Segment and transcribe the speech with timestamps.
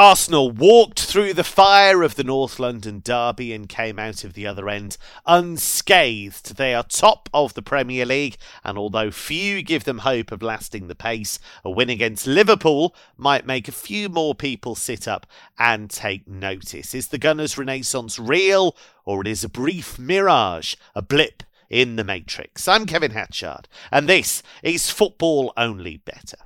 [0.00, 4.46] Arsenal walked through the fire of the North London derby and came out of the
[4.46, 6.56] other end unscathed.
[6.56, 10.88] They are top of the Premier League, and although few give them hope of lasting
[10.88, 15.26] the pace, a win against Liverpool might make a few more people sit up
[15.58, 16.94] and take notice.
[16.94, 18.74] Is the Gunners' renaissance real,
[19.04, 22.66] or it is a brief mirage, a blip in the Matrix?
[22.66, 26.38] I'm Kevin Hatchard, and this is Football Only Better.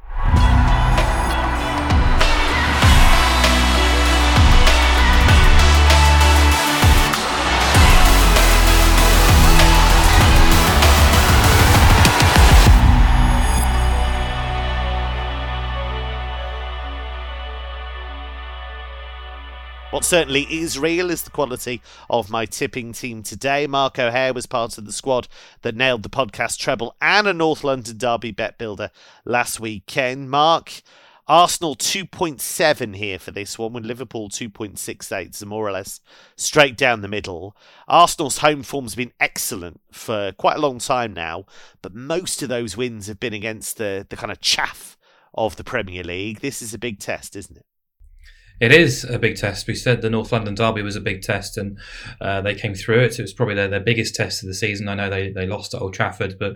[19.94, 21.80] What certainly is real is the quality
[22.10, 23.68] of my tipping team today.
[23.68, 25.28] Mark O'Hare was part of the squad
[25.62, 28.90] that nailed the podcast treble and a North London Derby bet builder
[29.24, 30.32] last weekend.
[30.32, 30.82] Mark,
[31.28, 36.00] Arsenal 2.7 here for this one, with Liverpool 2.68, so more or less
[36.34, 37.56] straight down the middle.
[37.86, 41.44] Arsenal's home form's been excellent for quite a long time now,
[41.82, 44.98] but most of those wins have been against the, the kind of chaff
[45.34, 46.40] of the Premier League.
[46.40, 47.66] This is a big test, isn't it?
[48.60, 49.66] It is a big test.
[49.66, 51.78] We said the North London Derby was a big test, and
[52.20, 53.18] uh, they came through it.
[53.18, 54.88] It was probably their, their biggest test of the season.
[54.88, 56.54] I know they, they lost at Old Trafford, but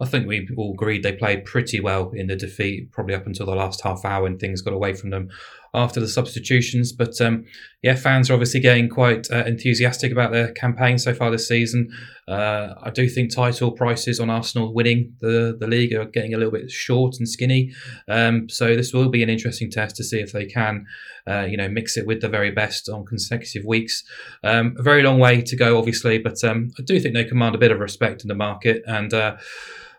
[0.00, 3.46] I think we all agreed they played pretty well in the defeat, probably up until
[3.46, 5.30] the last half hour when things got away from them
[5.76, 6.90] after the substitutions.
[6.90, 7.44] But um,
[7.82, 11.90] yeah, fans are obviously getting quite uh, enthusiastic about their campaign so far this season.
[12.26, 16.38] Uh, I do think title prices on Arsenal winning the, the league are getting a
[16.38, 17.72] little bit short and skinny.
[18.08, 20.86] Um, so this will be an interesting test to see if they can,
[21.28, 24.02] uh, you know, mix it with the very best on consecutive weeks.
[24.42, 27.54] Um, a very long way to go, obviously, but um, I do think they command
[27.54, 29.12] a bit of respect in the market and.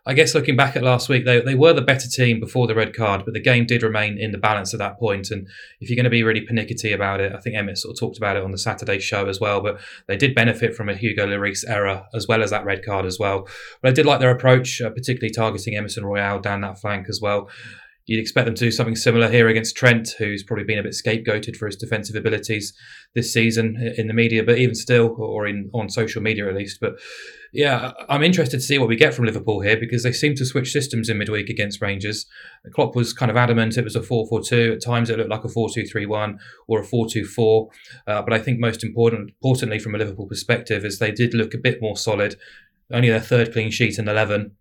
[0.08, 2.74] I guess looking back at last week, they, they were the better team before the
[2.74, 5.32] red card, but the game did remain in the balance at that point.
[5.32, 5.46] And
[5.82, 8.18] if you're going to be really pernickety about it, I think Emmett sort of talked
[8.18, 9.60] about it on the Saturday show as well.
[9.60, 13.06] But they did benefit from a Hugo Lloris error as well as that red card
[13.06, 13.50] as well.
[13.82, 17.20] But I did like their approach, uh, particularly targeting Emerson Royal down that flank as
[17.22, 17.50] well.
[18.08, 20.94] You'd expect them to do something similar here against Trent, who's probably been a bit
[20.94, 22.74] scapegoated for his defensive abilities
[23.14, 26.80] this season in the media, but even still, or in on social media at least.
[26.80, 26.94] But
[27.52, 30.46] yeah, I'm interested to see what we get from Liverpool here because they seem to
[30.46, 32.26] switch systems in midweek against Rangers.
[32.74, 34.76] Klopp was kind of adamant it was a 4-4-2.
[34.76, 36.38] At times it looked like a 4-2-3-1
[36.70, 37.68] or a 4-2-4.
[38.08, 41.54] Uh, but I think most important, importantly from a Liverpool perspective is they did look
[41.54, 42.38] a bit more solid.
[42.90, 44.56] Only their third clean sheet in 11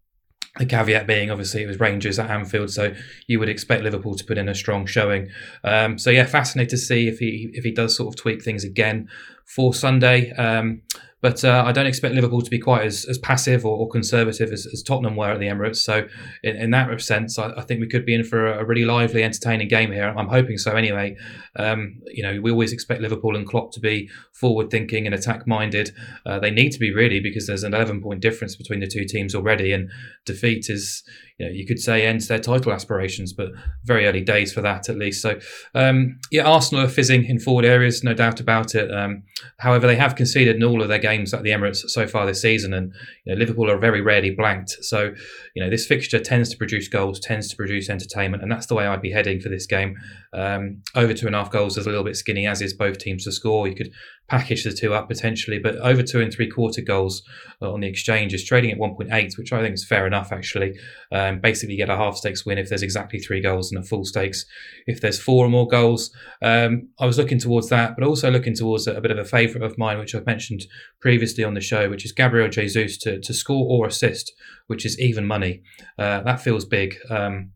[0.59, 2.94] the caveat being, obviously, it was Rangers at Anfield, so
[3.27, 5.31] you would expect Liverpool to put in a strong showing.
[5.65, 8.65] Um, so yeah, fascinated to see if he if he does sort of tweak things
[8.65, 9.09] again
[9.45, 10.33] for Sunday.
[10.33, 10.83] Um,
[11.27, 14.53] but uh, I don't expect Liverpool to be quite as, as passive or, or conservative
[14.53, 15.79] as, as, Tottenham were at the Emirates.
[15.79, 16.07] So,
[16.45, 19.25] in, in that sense, I, I, think we could be in for a, really lively,
[19.25, 20.15] entertaining game here.
[20.17, 21.17] I'm hoping so anyway.
[21.57, 25.49] Um, you know, we always expect Liverpool and Klopp to be forward thinking and attack
[25.49, 25.91] minded.
[26.25, 29.05] Uh, they need to be really because there's an 11 point difference between the two
[29.05, 29.91] teams already, and
[30.27, 31.03] defeat is,
[31.39, 33.51] you know, you could say ends their title aspirations, but
[33.85, 35.21] very early days for that at least.
[35.21, 35.39] So,
[35.75, 38.91] um, yeah, Arsenal are fizzing in forward areas, no doubt about it.
[38.91, 39.23] Um,
[39.59, 42.41] however, they have conceded in all of their games at the Emirates so far this
[42.41, 42.95] season, and
[43.25, 44.71] you know, Liverpool are very rarely blanked.
[44.83, 45.13] So,
[45.55, 48.75] you know, this fixture tends to produce goals, tends to produce entertainment, and that's the
[48.75, 49.97] way I'd be heading for this game.
[50.37, 52.99] Um, over two and a half goals is a little bit skinny, as is both
[52.99, 53.67] teams to score.
[53.67, 53.91] You could
[54.29, 57.23] package the two up potentially, but over two and three quarter goals
[57.63, 60.79] on the exchange is trading at 1.8, which I think is fair enough actually.
[61.11, 64.05] Um, basically, get a half stakes win if there's exactly three goals and a full
[64.05, 64.45] stakes
[64.87, 66.11] if there's four or more goals.
[66.43, 69.25] Um, I was looking towards that, but also looking towards a, a bit of a
[69.25, 70.67] favourite of mine, which I've mentioned
[71.01, 74.33] previously on the show, which is Gabriel Jesus to, to score or assist,
[74.67, 75.63] which is even money.
[75.99, 76.97] Uh, that feels big.
[77.09, 77.53] Um,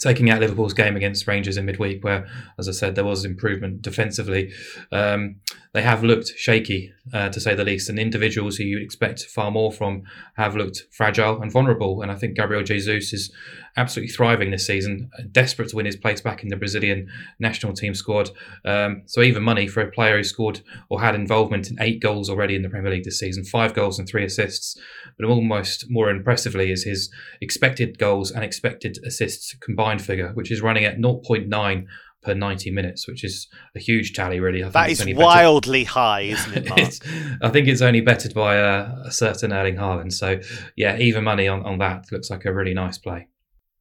[0.00, 2.26] taking out Liverpool's game against Rangers in midweek, where,
[2.58, 4.52] as I said, there was improvement defensively.
[4.92, 5.36] Um,
[5.76, 9.50] they have looked shaky, uh, to say the least, and individuals who you expect far
[9.50, 10.04] more from
[10.38, 12.00] have looked fragile and vulnerable.
[12.00, 13.30] And I think Gabriel Jesus is
[13.76, 17.94] absolutely thriving this season, desperate to win his place back in the Brazilian national team
[17.94, 18.30] squad.
[18.64, 22.30] Um, so even money for a player who scored or had involvement in eight goals
[22.30, 24.80] already in the Premier League this season, five goals and three assists.
[25.18, 27.10] But almost more impressively is his
[27.42, 31.86] expected goals and expected assists combined figure, which is running at 0.9
[32.26, 34.62] per 90 minutes, which is a huge tally, really.
[34.62, 36.70] I that is wildly high, isn't it?
[37.42, 40.12] I think it's only bettered by a, a, certain Erling Haaland.
[40.12, 40.40] So,
[40.76, 43.28] yeah, even money on, on that looks like a really nice play.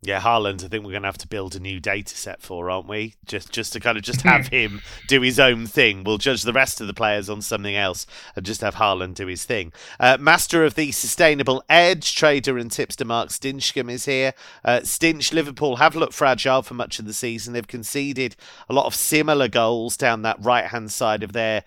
[0.01, 2.69] Yeah, Haaland, I think we're going to have to build a new data set for,
[2.69, 3.15] aren't we?
[3.25, 6.03] Just just to kind of just have him do his own thing.
[6.03, 8.05] We'll judge the rest of the players on something else
[8.35, 9.73] and just have Haaland do his thing.
[9.99, 14.33] Uh, master of the Sustainable Edge, trader and tipster Mark Stinchcombe is here.
[14.63, 17.53] Uh, Stinch, Liverpool have looked fragile for much of the season.
[17.53, 18.35] They've conceded
[18.69, 21.63] a lot of similar goals down that right-hand side of their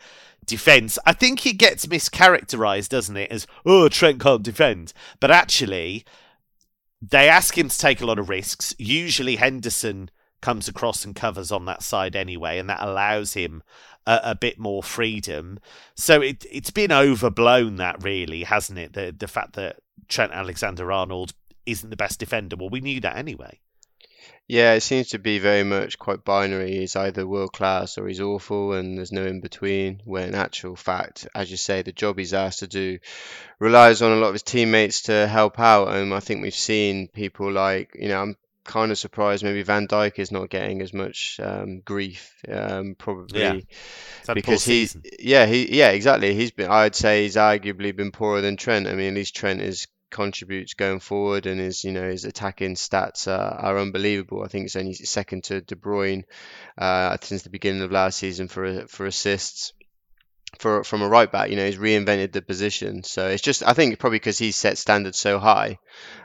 [0.47, 0.97] defence.
[1.05, 4.93] I think it gets mischaracterised, doesn't it, as, oh, Trent can't defend.
[5.19, 6.05] But actually
[7.01, 8.75] they ask him to take a lot of risks.
[8.79, 10.11] Usually, Henderson
[10.41, 13.63] comes across and covers on that side anyway, and that allows him
[14.07, 15.59] a, a, bit more freedom.
[15.95, 18.93] So it it's been overblown that really, hasn't it?
[18.93, 19.79] The the fact that
[20.09, 21.35] Trent Alexander Arnold
[21.67, 22.57] isn't the best defender.
[22.57, 23.61] Well, we knew that anyway.
[24.49, 26.73] Yeah, it seems to be very much quite binary.
[26.79, 30.01] He's either world class or he's awful, and there's no in between.
[30.07, 32.99] Where in actual fact, as you say, the job he's asked to do
[33.59, 35.89] relies on a lot of his teammates to help out.
[35.89, 39.87] And I think we've seen people like, you know, I'm kind of surprised maybe Van
[39.87, 44.35] Dijk is not getting as much um, grief, um, probably yeah.
[44.35, 48.57] because he's yeah he yeah exactly he's been I'd say he's arguably been poorer than
[48.57, 48.87] Trent.
[48.87, 52.75] I mean, at least Trent is contributes going forward, and his you know his attacking
[52.75, 54.43] stats are, are unbelievable.
[54.43, 56.25] I think it's only second to De Bruyne
[56.77, 59.73] uh, since the beginning of last season for for assists.
[60.59, 63.03] For, from a right back, you know, he's reinvented the position.
[63.05, 65.79] So it's just, I think, probably because he's set standards so high.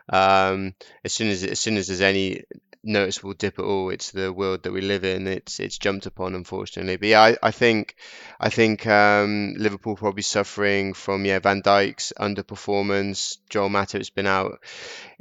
[0.08, 2.44] Um, as soon as as soon as there's any
[2.84, 3.90] noticeable dip at all.
[3.90, 5.28] It's the world that we live in.
[5.28, 6.98] It's it's jumped upon, unfortunately.
[6.98, 7.96] But yeah, I, I think
[8.40, 13.38] I think um, Liverpool probably suffering from yeah Van Dijk's underperformance.
[13.50, 14.60] Joel Matip's been out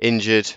[0.00, 0.52] injured.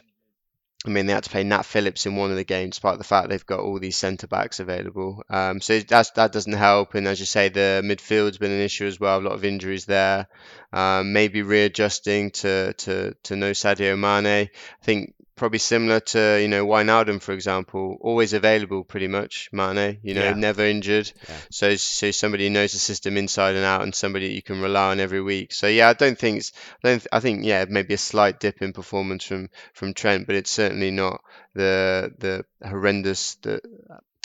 [0.86, 3.04] I mean, they had to play Nat Phillips in one of the games, despite the
[3.04, 5.24] fact they've got all these centre backs available.
[5.32, 6.94] Um, so that's, that doesn't help.
[6.94, 9.20] And as you say, the midfield's been an issue as well.
[9.20, 10.28] A lot of injuries there.
[10.72, 14.48] Um, maybe readjusting to, to, to no Sadio Mane.
[14.48, 19.50] I think probably similar to you know Wijnaldum for example, always available pretty much.
[19.52, 20.34] Mane, you know, yeah.
[20.34, 21.12] never injured.
[21.28, 21.38] Yeah.
[21.52, 24.92] So so somebody who knows the system inside and out, and somebody you can rely
[24.92, 25.54] on every week.
[25.54, 26.52] So yeah, I don't think it's,
[26.84, 30.36] I don't I think yeah maybe a slight dip in performance from from Trent, but
[30.36, 31.22] it's certainly not
[31.54, 33.62] the the horrendous the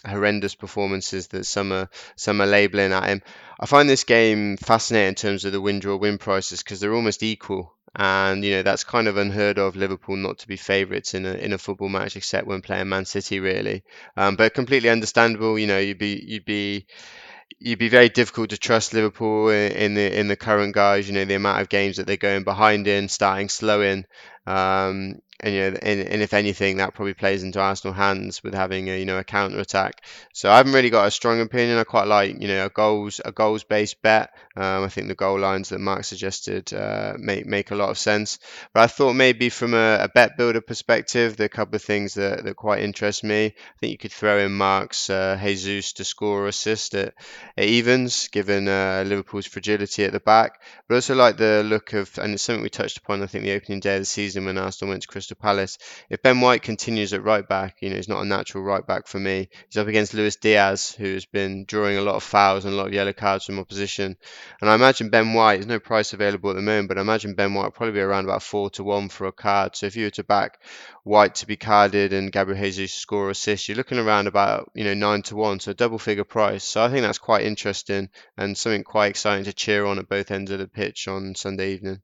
[0.06, 3.22] horrendous performances that some are some are labeling at him.
[3.58, 6.94] I find this game fascinating in terms of the win draw win prices because they're
[6.94, 11.14] almost equal and you know that's kind of unheard of Liverpool not to be favourites
[11.14, 13.82] in a in a football match except when playing Man City really.
[14.16, 16.86] Um, but completely understandable you know you'd be you'd be
[17.58, 21.14] you'd be very difficult to trust Liverpool in, in the in the current guys you
[21.14, 24.06] know the amount of games that they're going behind in starting slow in
[24.46, 28.54] um, and you know, and, and, if anything, that probably plays into Arsenal hands with
[28.54, 30.04] having a you know a counter attack.
[30.32, 31.78] So I haven't really got a strong opinion.
[31.78, 34.30] I quite like you know a goals a goals based bet.
[34.56, 37.98] Um, I think the goal lines that Mark suggested uh, make make a lot of
[37.98, 38.38] sense.
[38.74, 41.82] But I thought maybe from a, a bet builder perspective, there are a couple of
[41.82, 43.46] things that, that quite interest me.
[43.46, 47.14] I think you could throw in Mark's uh, Jesus to score or assist at,
[47.56, 50.60] at evens, given uh, Liverpool's fragility at the back.
[50.88, 53.22] But also like the look of and it's something we touched upon.
[53.22, 55.78] I think the opening day of the season when Arsenal went to Crystal Crystal Palace.
[56.08, 59.06] If Ben White continues at right back, you know, he's not a natural right back
[59.06, 59.48] for me.
[59.68, 62.88] He's up against Luis Diaz, who's been drawing a lot of fouls and a lot
[62.88, 64.16] of yellow cards from opposition.
[64.60, 67.34] And I imagine Ben White, there's no price available at the moment, but I imagine
[67.34, 69.76] Ben White will probably be around about four to one for a card.
[69.76, 70.58] So if you were to back
[71.04, 74.82] White to be carded and Gabriel Jesus score or assist, you're looking around about, you
[74.82, 76.64] know, nine to one, so a double figure price.
[76.64, 80.32] So I think that's quite interesting and something quite exciting to cheer on at both
[80.32, 82.00] ends of the pitch on Sunday evening.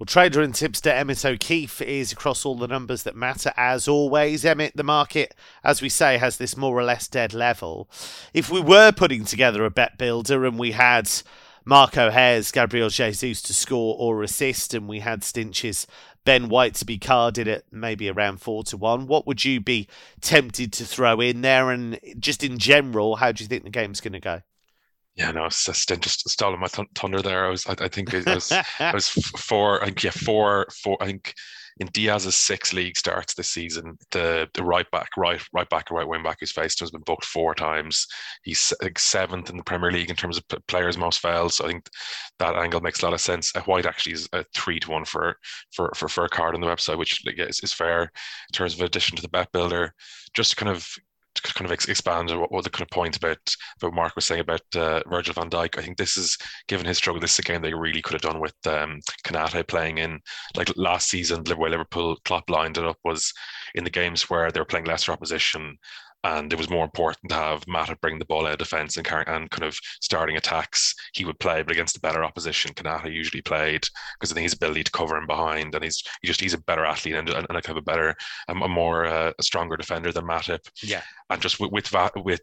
[0.00, 4.46] Well, trader and tipster Emmett O'Keefe is across all the numbers that matter as always.
[4.46, 7.86] Emmett, the market, as we say, has this more or less dead level.
[8.32, 11.10] If we were putting together a bet builder and we had
[11.66, 15.86] Mark O'Hare's, Gabriel Jesus to score or assist, and we had Stinch's
[16.24, 19.86] Ben White to be carded at maybe around four to one, what would you be
[20.22, 21.70] tempted to throw in there?
[21.70, 24.40] And just in general, how do you think the game's going to go?
[25.20, 27.44] Yeah, no, it's just, just stalling my th- thunder there.
[27.44, 29.82] I was, I, I think it was, I was four.
[29.82, 30.96] I think yeah, four, four.
[30.98, 31.34] I think
[31.78, 36.08] in Diaz's six league starts this season, the the right back, right right back, right
[36.08, 38.06] wing back who's faced him has been booked four times.
[38.44, 41.56] He's like seventh in the Premier League in terms of players most fouls.
[41.56, 41.86] So I think
[42.38, 43.54] that angle makes a lot of sense.
[43.54, 45.36] Uh, White actually is a three to one for
[45.70, 48.72] for for, for a card on the website, which like, is, is fair in terms
[48.72, 49.92] of addition to the bet builder.
[50.32, 50.86] Just to kind of
[51.42, 53.38] to kind of ex- expand what, what the kind of point about
[53.80, 56.36] about Mark was saying about uh, Virgil van Dijk, I think this is
[56.68, 59.66] given his struggle, this is a game they really could have done with um, Konate
[59.68, 60.20] playing in
[60.56, 61.44] like last season.
[61.56, 63.32] Where Liverpool Klopp lined it up was
[63.74, 65.76] in the games where they were playing lesser opposition.
[66.24, 69.06] And it was more important to have Matip bring the ball out of defence and,
[69.26, 70.94] and kind of starting attacks.
[71.14, 73.86] He would play, but against the better opposition, Konate usually played
[74.18, 76.58] because I think his ability to cover him behind, and he's he just he's a
[76.58, 78.14] better athlete and, and, and a kind of a better,
[78.48, 80.60] a, a more uh, a stronger defender than Matip.
[80.82, 81.90] Yeah, and just with with,
[82.24, 82.40] with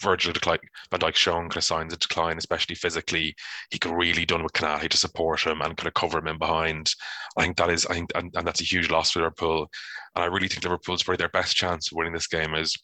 [0.00, 0.58] Virgil decline,
[0.90, 3.34] Van Dijk showing kind of signs of decline, especially physically,
[3.70, 6.38] he could really done with Konate to support him and kind of cover him in
[6.38, 6.92] behind.
[7.36, 9.68] I think that is, I think, and, and that's a huge loss for Liverpool.
[10.14, 12.76] And I really think Liverpool's probably their best chance of winning this game is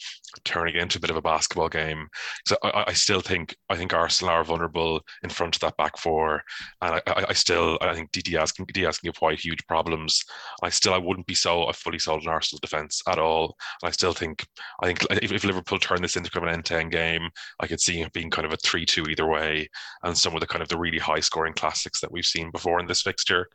[0.44, 2.08] turning it into a bit of a basketball game.
[2.46, 5.98] So I, I still think I think Arsenal are vulnerable in front of that back
[5.98, 6.42] four,
[6.82, 10.22] and I, I, I still I think Diaz can Diaz can give White huge problems.
[10.62, 13.56] I still I wouldn't be so fully sold on Arsenal's defence at all.
[13.82, 14.46] And I still think
[14.82, 17.28] I think if, if Liverpool turn this into kind of an end-to-end game,
[17.60, 19.68] I could see it being kind of a three-two either way,
[20.02, 22.86] and some of the kind of the really high-scoring classics that we've seen before in
[22.86, 23.48] this fixture.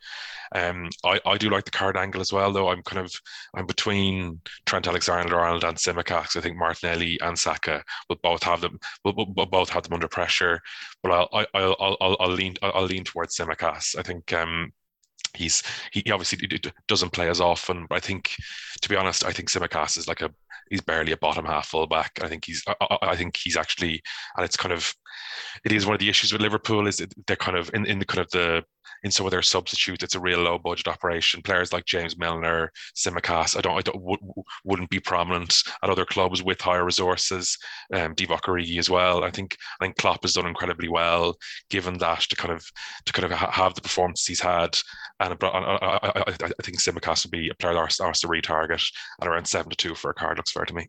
[0.54, 2.70] Um, I, I do like the card angle as well, though.
[2.70, 3.12] I'm kind of
[3.54, 6.36] I'm between Trent Alexander-Arnold and Tsimikas.
[6.36, 10.08] I think Martinelli and Saka will both have them will, will both have them under
[10.08, 10.62] pressure,
[11.04, 13.98] but I'll I, will i I'll, I'll lean I'll lean towards Tsimikas.
[13.98, 14.72] I think um,
[15.36, 16.48] he's he obviously
[16.88, 18.32] doesn't play as often, but I think
[18.82, 20.32] to be honest, I think Tsimikas is like a
[20.70, 22.20] he's barely a bottom half fullback.
[22.22, 24.02] I think he's I, I, think he's actually
[24.38, 24.94] and it's kind of
[25.66, 28.06] it is one of the issues with Liverpool is they're kind of in, in the
[28.06, 28.64] kind of the
[29.04, 31.42] in some of their substitutes, it's a real low budget operation.
[31.42, 34.20] Players like James Milner, Tsimikas, I don't, I don't would,
[34.64, 37.58] wouldn't be prominent at other clubs with higher resources.
[37.94, 39.24] Um, Divock Origi as well.
[39.24, 41.36] I think I think Klopp has done incredibly well,
[41.70, 42.64] given that to kind of
[43.06, 44.78] to kind of have the performance he's had.
[45.20, 48.92] And I, I, I, think Tsimikas would be a player that Arsenal retarget
[49.22, 50.38] at around seven to two for a card.
[50.38, 50.88] Looks fair to me.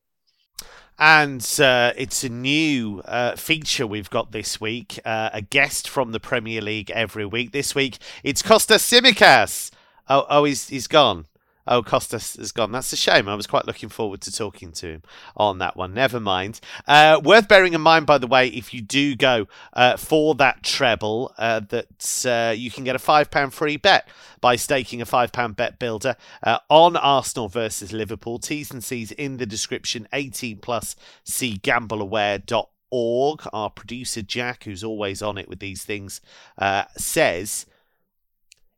[0.99, 5.01] And uh, it's a new uh, feature we've got this week.
[5.05, 7.53] Uh, a guest from the Premier League every week.
[7.53, 9.71] This week, it's Costa Tsimikas.
[10.09, 11.27] Oh, oh, he's he's gone.
[11.67, 12.73] Oh, Kostas has gone.
[12.73, 13.29] That's a shame.
[13.29, 15.03] I was quite looking forward to talking to him
[15.37, 15.95] on that one.
[15.95, 16.61] Never mind.
[16.89, 20.65] Uh, worth bearing in mind, by the way, if you do go uh, for that
[20.65, 24.09] treble, uh, that uh, you can get a £5 free bet
[24.41, 28.41] by staking a £5 bet builder uh, on Arsenal versus Liverpool.
[28.41, 30.09] T's and C's in the description.
[30.13, 30.97] 18 plus.
[31.23, 33.41] See gambleaware.org.
[33.53, 36.21] Our producer, Jack, who's always on it with these things,
[36.59, 37.67] uh, says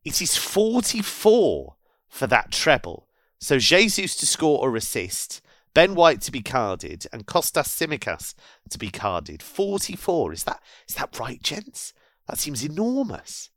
[0.05, 1.77] it is 44
[2.15, 3.09] for that treble.
[3.41, 5.43] So Jesus to score or assist,
[5.75, 8.35] Ben White to be carded, and Kostas Tsimikas
[8.71, 9.43] to be carded.
[9.43, 10.33] 44.
[10.33, 11.93] Is that is that right, gents?
[12.29, 13.51] That seems enormous.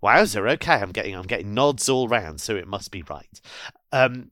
[0.00, 3.40] Wowzer, okay, I'm getting I'm getting nods all round, so it must be right.
[3.92, 4.30] Um,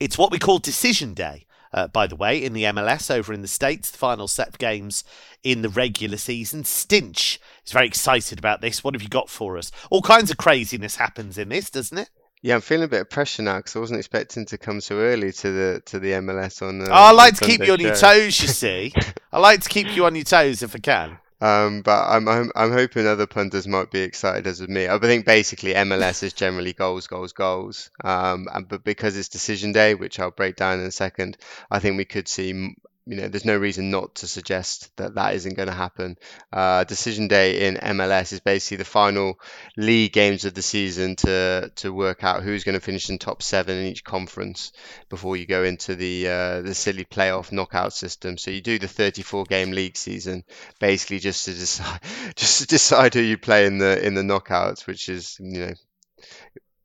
[0.00, 1.46] it's what we call decision day.
[1.72, 4.58] Uh, by the way, in the MLS over in the States, the final set of
[4.58, 5.04] games
[5.44, 6.64] in the regular season.
[6.64, 8.82] Stinch is very excited about this.
[8.82, 9.70] What have you got for us?
[9.88, 12.10] All kinds of craziness happens in this, doesn't it?
[12.42, 14.96] Yeah, I'm feeling a bit of pressure now because I wasn't expecting to come so
[14.96, 16.82] early to the to the MLS on.
[16.82, 17.86] Uh, oh, I like to keep you on show.
[17.86, 18.42] your toes.
[18.42, 18.92] You see,
[19.32, 21.18] I like to keep you on your toes if I can.
[21.42, 24.86] Um, but I'm, I'm I'm hoping other punters might be excited as with me.
[24.86, 27.90] I think basically MLS is generally goals, goals, goals.
[28.04, 31.36] Um, and, but because it's decision day, which I'll break down in a second,
[31.68, 35.34] I think we could see you know, there's no reason not to suggest that that
[35.34, 36.16] isn't going to happen.
[36.52, 39.40] Uh, decision day in MLS is basically the final
[39.76, 43.42] league games of the season to to work out who's going to finish in top
[43.42, 44.70] seven in each conference
[45.08, 48.38] before you go into the uh, the silly playoff knockout system.
[48.38, 50.44] So you do the 34 game league season
[50.78, 52.00] basically just to decide
[52.36, 55.74] just to decide who you play in the in the knockouts, which is you know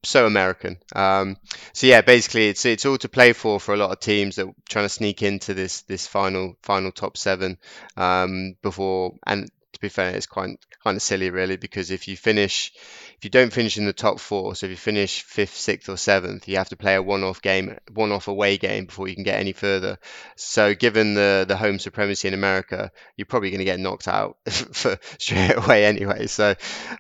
[0.08, 0.78] so American.
[0.96, 1.38] Um,
[1.74, 4.48] so yeah, basically it's it's all to play for for a lot of teams that
[4.48, 7.58] are trying to sneak into this this final final top seven
[7.98, 12.18] um, before and to be fair, it's quite kind of silly really because if you
[12.18, 12.72] finish
[13.18, 15.98] if you don't finish in the top four, so if you finish fifth, sixth, or
[15.98, 19.40] seventh, you have to play a one-off game, one-off away game before you can get
[19.40, 19.98] any further.
[20.36, 24.38] So, given the the home supremacy in America, you're probably going to get knocked out
[24.50, 26.28] for straight away anyway.
[26.28, 26.54] So,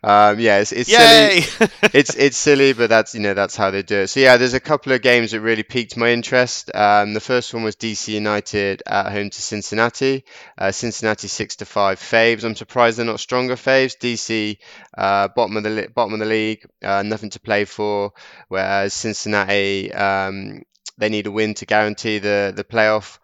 [0.04, 1.70] um, yeah, it's, it's silly.
[1.94, 4.08] it's it's silly, but that's you know that's how they do it.
[4.08, 6.74] So yeah, there's a couple of games that really piqued my interest.
[6.74, 10.26] Um, the first one was DC United at home to Cincinnati.
[10.58, 12.44] Uh, Cincinnati six to five faves.
[12.44, 13.98] I'm surprised they're not stronger faves.
[13.98, 14.58] DC
[14.98, 18.14] uh, bottom of the bottom of the league, uh, nothing to play for.
[18.48, 20.64] Whereas Cincinnati, um,
[20.98, 23.20] they need a win to guarantee the the playoff,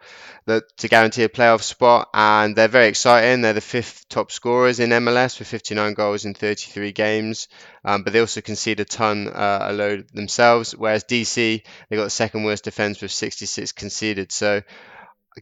[0.46, 3.42] the, to guarantee a playoff spot, and they're very exciting.
[3.42, 7.48] They're the fifth top scorers in MLS with 59 goals in 33 games,
[7.84, 10.76] um, but they also concede a ton uh, a load themselves.
[10.76, 14.32] Whereas DC, they got the second worst defense with 66 conceded.
[14.32, 14.62] So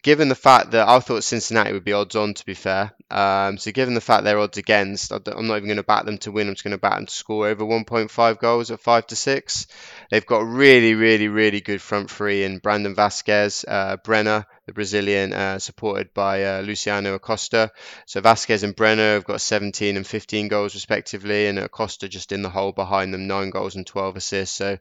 [0.02, 2.94] given the fact that I thought Cincinnati would be odds on, to be fair.
[3.10, 6.18] Um, so given the fact they're odds against, I'm not even going to back them
[6.20, 6.48] to win.
[6.48, 9.68] I'm just going to back them to score over 1.5 goals at five to six.
[10.10, 15.34] They've got really, really, really good front three in Brandon Vazquez, uh, Brenner, the Brazilian,
[15.34, 17.72] uh, supported by uh, Luciano Acosta.
[18.06, 22.42] So Vazquez and Brenner have got 17 and 15 goals respectively, and Acosta just in
[22.42, 24.56] the hole behind them, nine goals and 12 assists.
[24.56, 24.78] So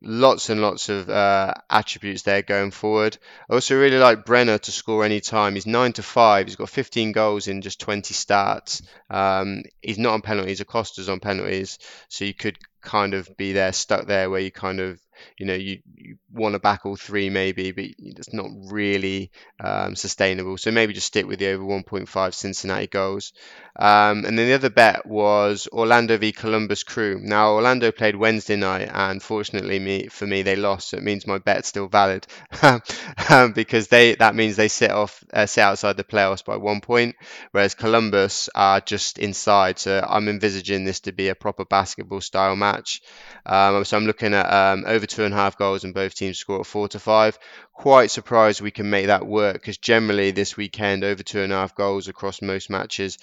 [0.00, 3.18] lots and lots of uh, attributes there going forward.
[3.50, 5.54] I also really like Brenner to score any time.
[5.54, 6.46] He's nine to five.
[6.46, 8.80] He's got 15 goals in just 20 starts.
[9.10, 10.62] Um, he's not on penalties.
[10.62, 14.80] Acosta's on penalties, so you could kind of be there stuck there where you kind
[14.80, 15.00] of
[15.38, 19.30] you know you, you want to back all three maybe but it's not really
[19.60, 20.56] um, sustainable.
[20.58, 23.32] So maybe just stick with the over 1.5 cincinnati goals.
[23.76, 27.18] Um, and then the other bet was orlando v columbus crew.
[27.20, 31.26] Now orlando played wednesday night and fortunately me for me they lost so it means
[31.26, 32.24] my bet's still valid
[33.28, 36.80] um, because they that means they sit off uh, sit outside the playoffs by one
[36.80, 37.16] point
[37.50, 39.78] whereas columbus are just inside.
[39.78, 43.02] So i'm envisaging this to be a proper basketball style match.
[43.46, 46.38] Um, so i'm looking at um, over two and a half goals and both teams
[46.38, 47.38] score at four to five.
[47.74, 51.56] Quite surprised we can make that work because generally this weekend over two and a
[51.56, 53.18] half goals across most matches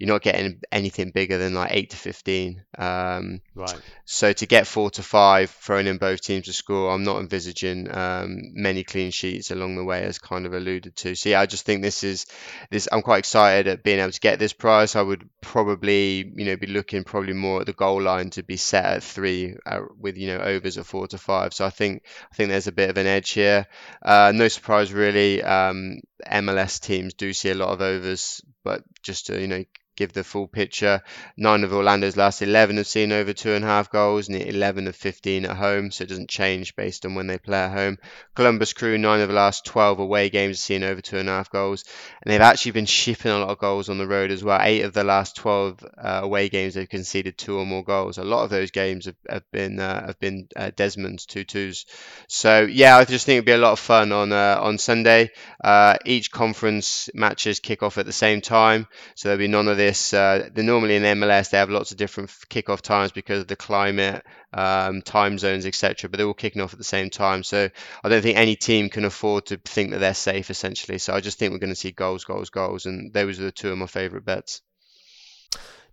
[0.00, 2.62] you're not getting anything bigger than like eight to fifteen.
[2.78, 3.78] Um, right.
[4.06, 7.94] So to get four to five, throwing in both teams to score, I'm not envisaging
[7.94, 11.14] um, many clean sheets along the way, as kind of alluded to.
[11.14, 12.24] So yeah, I just think this is
[12.70, 12.88] this.
[12.90, 14.96] I'm quite excited at being able to get this price.
[14.96, 18.56] I would probably you know be looking probably more at the goal line to be
[18.56, 21.54] set at three uh, with you know overs at four to five.
[21.54, 23.66] So I think I think there's a bit of an edge here.
[24.02, 25.42] Uh, no surprise really.
[25.42, 26.00] Um,
[26.30, 29.64] MLS teams do see a lot of overs, but just to you know
[30.00, 31.02] give the full picture.
[31.36, 34.88] Nine of Orlando's last 11 have seen over two and a half goals, and 11
[34.88, 37.98] of 15 at home, so it doesn't change based on when they play at home.
[38.34, 41.32] Columbus Crew, nine of the last 12 away games have seen over two and a
[41.32, 41.84] half goals,
[42.22, 44.58] and they've actually been shipping a lot of goals on the road as well.
[44.62, 48.16] Eight of the last 12 uh, away games they've conceded two or more goals.
[48.16, 51.84] A lot of those games have, have been uh, have been uh, Desmond's two twos.
[52.26, 55.30] So yeah, I just think it'd be a lot of fun on uh, on Sunday.
[55.62, 59.76] Uh, each conference matches kick off at the same time, so there'll be none of
[59.76, 60.14] this this.
[60.14, 61.50] Uh, normally in MLS.
[61.50, 66.08] They have lots of different kickoff times because of the climate, um, time zones, etc.
[66.08, 67.42] But they're all kicking off at the same time.
[67.42, 67.68] So
[68.04, 70.98] I don't think any team can afford to think that they're safe essentially.
[70.98, 73.52] So I just think we're going to see goals, goals, goals, and those are the
[73.52, 74.62] two of my favourite bets.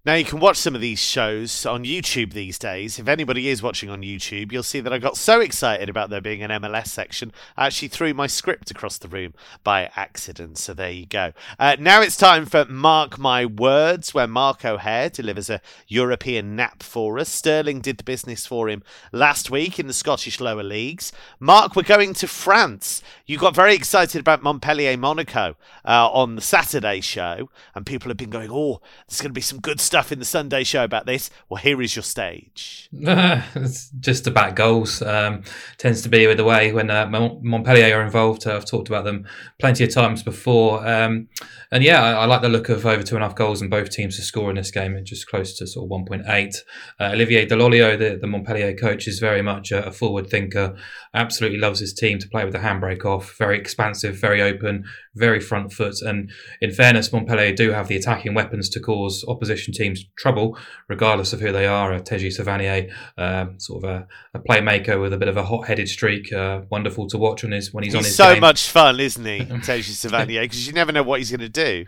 [0.07, 2.97] Now you can watch some of these shows on YouTube these days.
[2.97, 6.21] If anybody is watching on YouTube, you'll see that I got so excited about there
[6.21, 9.33] being an MLS section, I actually threw my script across the room
[9.65, 10.59] by accident.
[10.59, 11.33] So there you go.
[11.59, 15.59] Uh, now it's time for Mark My Words, where Mark O'Hare delivers a
[15.89, 17.27] European nap for us.
[17.27, 21.11] Sterling did the business for him last week in the Scottish lower leagues.
[21.37, 23.03] Mark, we're going to France.
[23.25, 28.15] You got very excited about Montpellier Monaco uh, on the Saturday show, and people have
[28.15, 30.83] been going, "Oh, there's going to be some good stuff." Stuff in the Sunday show
[30.83, 31.31] about this.
[31.49, 32.87] Well, here is your stage.
[32.93, 35.01] it's just about goals.
[35.01, 35.41] Um,
[35.79, 37.07] tends to be with the way when uh,
[37.41, 38.45] Montpellier are involved.
[38.45, 39.25] Uh, I've talked about them
[39.59, 40.87] plenty of times before.
[40.87, 41.29] Um,
[41.71, 43.71] and yeah, I, I, like the look of over two and a half goals and
[43.71, 44.95] both teams to score in this game.
[44.95, 46.55] It's just close to sort of 1.8.
[46.99, 50.77] Uh, Olivier Dall'Oglio, the, the Montpellier coach, is very much a, a forward thinker.
[51.15, 53.35] Absolutely loves his team to play with the handbrake off.
[53.39, 56.03] Very expansive, very open, very front foot.
[56.03, 56.29] And
[56.61, 61.39] in fairness, Montpellier do have the attacking weapons to cause opposition teams trouble, regardless of
[61.39, 61.93] who they are.
[61.93, 65.87] Uh, Teji Savanier, uh, sort of a, a, playmaker with a bit of a hot-headed
[65.87, 66.31] streak.
[66.31, 68.15] Uh, wonderful to watch on his when he's, he's on his.
[68.15, 68.41] So game.
[68.41, 70.41] much fun, isn't he, Teji Savanier?
[70.41, 71.85] Because you never know what he's going to do.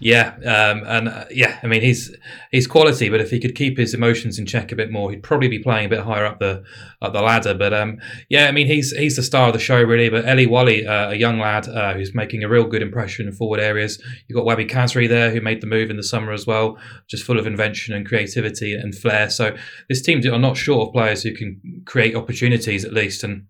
[0.00, 2.14] Yeah, um, and uh, yeah, I mean he's
[2.50, 5.22] he's quality, but if he could keep his emotions in check a bit more, he'd
[5.22, 6.64] probably be playing a bit higher up the
[7.00, 7.54] up the ladder.
[7.54, 10.08] But um, yeah, I mean he's he's the star of the show really.
[10.08, 13.32] But Elye Wahi, uh, a young lad uh, who's making a real good impression in
[13.32, 14.02] forward areas.
[14.26, 17.24] You've got Wahbi Khazri there who made the move in the summer as well, just
[17.24, 19.30] full of invention and creativity and flair.
[19.30, 19.56] So
[19.88, 23.46] this team are not short of players who can create opportunities at least and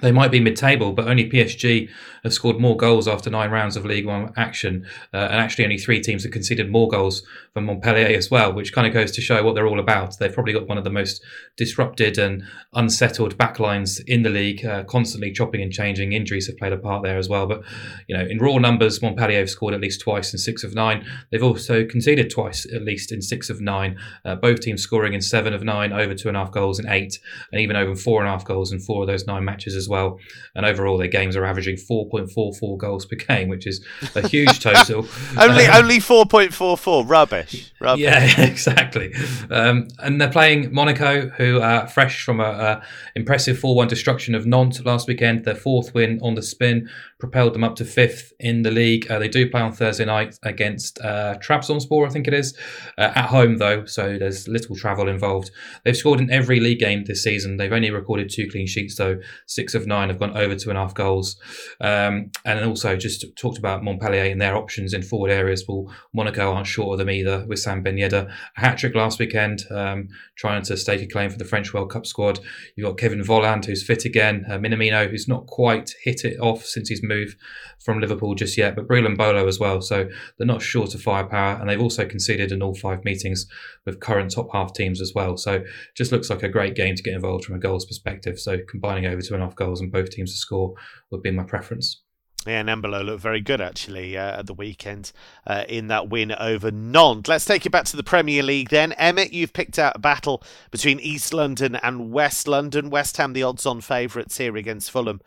[0.00, 1.88] they might be mid-table, but only PSG
[2.24, 5.78] have scored more goals after nine rounds of League One action, uh, and actually only
[5.78, 7.22] three teams have conceded more goals
[7.54, 10.18] than Montpellier as well, which kind of goes to show what they're all about.
[10.18, 11.22] They've probably got one of the most
[11.56, 16.12] disrupted and unsettled backlines in the league, uh, constantly chopping and changing.
[16.12, 17.62] Injuries have played a part there as well, but
[18.08, 21.04] you know, in raw numbers, Montpellier have scored at least twice in six of nine.
[21.30, 23.98] They've also conceded twice at least in six of nine.
[24.24, 26.88] Uh, both teams scoring in seven of nine, over two and a half goals in
[26.88, 27.18] eight,
[27.50, 29.88] and even over four and a half goals in four of those nine matches as
[29.88, 30.18] well.
[30.54, 35.06] And overall, their games are averaging 4.44 goals per game, which is a huge total.
[35.38, 37.08] only um, only 4.44.
[37.08, 37.72] Rubbish.
[37.80, 38.02] Rubbish.
[38.02, 39.12] Yeah, exactly.
[39.50, 42.82] Um, and they're playing Monaco, who are fresh from a, a
[43.14, 45.44] impressive 4-1 destruction of Nantes last weekend.
[45.44, 46.88] Their fourth win on the spin
[47.22, 49.08] propelled them up to fifth in the league.
[49.08, 52.52] Uh, they do play on Thursday night against uh, Trabzonspor, I think it is,
[52.98, 55.52] uh, at home though, so there's little travel involved.
[55.84, 57.58] They've scored in every league game this season.
[57.58, 59.20] They've only recorded two clean sheets though.
[59.46, 61.36] Six of nine have gone over two and a half goals.
[61.80, 65.64] Um, and also just talked about Montpellier and their options in forward areas.
[65.68, 68.28] Well, Monaco aren't short of them either with Sam Ben Yedder.
[68.56, 71.92] A hat trick last weekend, um, trying to stake a claim for the French World
[71.92, 72.40] Cup squad.
[72.74, 74.44] You've got Kevin Volland, who's fit again.
[74.50, 77.36] Uh, Minamino, who's not quite hit it off since he's move
[77.84, 79.80] from Liverpool just yet, but Breel Embolo as well.
[79.80, 83.46] So they're not short of firepower, and they've also conceded in all five meetings
[83.84, 85.36] with current top half teams as well.
[85.36, 85.64] So
[85.96, 88.38] just looks like a great game to get involved from a goals perspective.
[88.38, 90.74] So combining over two and a half goals and both teams to score
[91.10, 92.02] would be my preference.
[92.46, 95.12] Yeah, and Embolo looked very good actually uh, at the weekend
[95.46, 97.28] uh, in that win over Nantes.
[97.28, 98.92] Let's take you back to the Premier League then.
[98.94, 102.90] Emmett, you've picked out a battle between East London and West London.
[102.90, 105.20] West Ham, the odds on favourites here against Fulham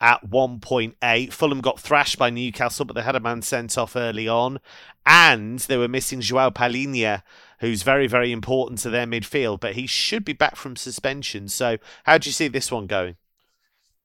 [0.00, 1.32] at 1.8.
[1.32, 4.58] Fulham got thrashed by Newcastle, but they had a man sent off early on.
[5.04, 7.22] And they were missing Joao Palhinha,
[7.60, 11.48] who's very, very important to their midfield, but he should be back from suspension.
[11.48, 13.16] So, how do you see this one going?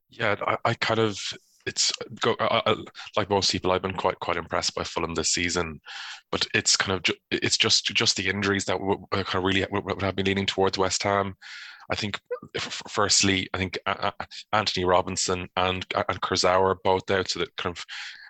[0.10, 1.20] Yeah, I, I kind of
[1.66, 1.92] it's
[3.18, 3.72] like most people.
[3.72, 5.82] I've been quite quite impressed by Fulham this season,
[6.32, 10.02] but it's kind of it's just just the injuries that w- kind of really would
[10.02, 11.36] have been leaning towards West Ham.
[11.92, 12.20] I think,
[12.88, 17.56] firstly, I think uh, uh, Antonee Robinson and uh, and Kurzawa both out, so that
[17.58, 17.86] kind of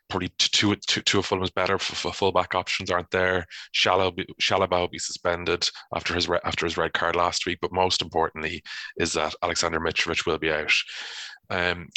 [0.09, 3.45] probably two two two of Fulham's better for, fullback options aren't there.
[3.73, 8.61] Chalobah will be suspended after his after his red card last week, but most importantly
[8.97, 10.71] is that Aleksandar Mitrovic will be out.
[11.49, 11.89] Um,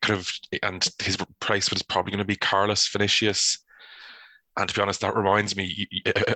[0.00, 3.58] kind of, and his replacement is probably going to be Carlos Vinicius.
[4.56, 5.88] And to be honest, that reminds me,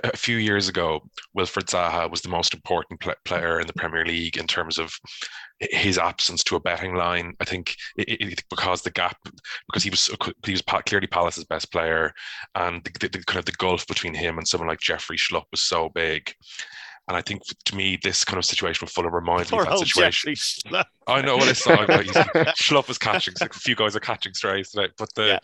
[0.03, 1.01] a few years ago,
[1.37, 4.93] Wilfried Zaha was the most important player in the Premier League in terms of
[5.59, 7.33] his absence to a betting line.
[7.39, 9.17] I think it, it, because the gap,
[9.67, 10.09] because he was
[10.45, 12.11] he was clearly Palace's best player,
[12.55, 15.45] and the, the, the, kind of the gulf between him and someone like Jeffrey Schlupp
[15.51, 16.33] was so big.
[17.09, 19.79] And I think to me, this kind of situation with Fulham reminds Poor me of
[19.79, 20.35] that situation.
[21.07, 21.75] I know what I saw.
[22.55, 23.33] Schlupp was catching.
[23.41, 25.39] a few guys are catching strays today, but the yeah.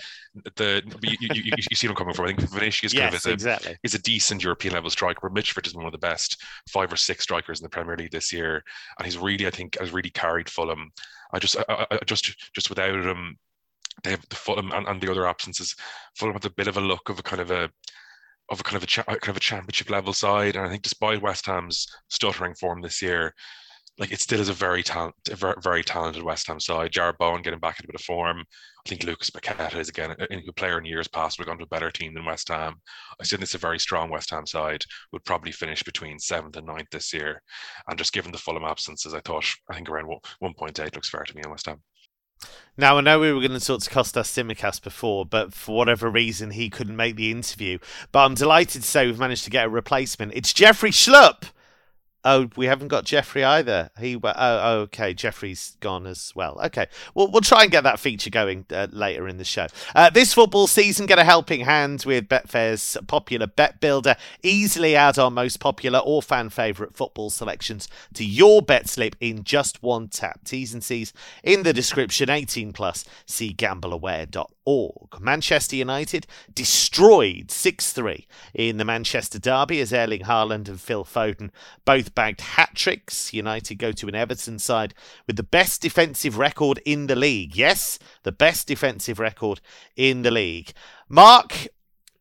[0.58, 2.25] the you, you, you, see them coming from.
[2.25, 5.28] I think Vinicius yes, kind of is a, is a decent European level striker.
[5.28, 8.12] But Mitrovic is one of the best five or six strikers in the Premier League
[8.12, 8.63] this year,
[8.99, 10.91] and he's really, I think, has really carried Fulham.
[11.34, 13.39] I just, I, I just, just without him,
[14.04, 15.75] they have the Fulham and, and the other absences.
[16.15, 17.71] Fulham have a bit of a look of a kind of a
[18.49, 20.84] of a kind of a cha- kind of a championship level side, and I think
[20.84, 23.34] despite West Ham's stuttering form this year,
[23.97, 26.91] like it still is a very talent, a very, very talented West Ham side.
[26.91, 28.39] Jarrod Bowen getting back in a bit of form.
[28.39, 31.63] I think Lucas Paqueta is again a, a player in years past have gone to
[31.63, 32.75] a better team than West Ham.
[33.19, 34.84] I still think it's a very strong West Ham side.
[35.12, 37.41] Would probably finish between seventh and ninth this year.
[37.88, 41.10] And just given the Fulham absences, I thought I think around one point eight looks
[41.10, 41.81] fair to me in West Ham.
[42.77, 46.10] Now, I know we were going to talk to Kostas Tsimikas before, but for whatever
[46.10, 47.77] reason, he couldn't make the interview.
[48.12, 50.34] But I'm delighted to say we've managed to get a replacement.
[50.36, 51.43] It's Jeffrey Schlupp.
[52.27, 53.91] Oh, we haven't got Jeffrey either.
[53.99, 55.13] He oh, oh, okay.
[55.13, 56.59] Jeffrey's gone as well.
[56.65, 59.67] Okay, well we'll try and get that feature going uh, later in the show.
[59.93, 64.15] Uh, this football season, get a helping hand with Betfair's popular Bet Builder.
[64.41, 69.43] Easily add our most popular or fan favourite football selections to your bet slip in
[69.43, 70.43] just one tap.
[70.43, 72.31] T's and C's in the description.
[72.31, 73.05] 18 plus.
[73.27, 75.19] See gambleaware.com org.
[75.21, 81.51] Manchester United destroyed 6 3 in the Manchester Derby as Erling Haaland and Phil Foden
[81.85, 83.34] both bagged hat tricks.
[83.34, 84.93] United go to an Everton side
[85.28, 87.56] with the best defensive record in the league.
[87.56, 89.62] Yes, the best defensive record
[89.95, 90.71] in the league.
[91.10, 91.67] Mark,